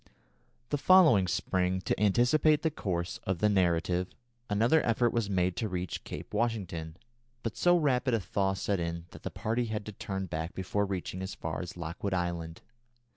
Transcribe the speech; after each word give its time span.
The 0.69 0.79
following 0.79 1.27
spring, 1.27 1.79
to 1.81 1.99
anticipate 1.99 2.63
the 2.63 2.71
course 2.71 3.19
of 3.23 3.37
the 3.37 3.49
narrative, 3.49 4.07
another 4.49 4.83
effort 4.83 5.11
was 5.13 5.29
made 5.29 5.55
to 5.57 5.69
reach 5.69 6.03
Cape 6.03 6.33
Washington, 6.33 6.97
but 7.43 7.55
so 7.55 7.77
rapid 7.77 8.15
a 8.15 8.19
thaw 8.19 8.53
set 8.55 8.79
in 8.79 9.05
that 9.11 9.21
the 9.21 9.29
party 9.29 9.65
had 9.65 9.85
to 9.85 9.91
turn 9.91 10.25
back 10.25 10.55
before 10.55 10.87
reaching 10.87 11.21
as 11.21 11.35
far 11.35 11.61
as 11.61 11.77
Lockwood 11.77 12.15
Island. 12.15 12.61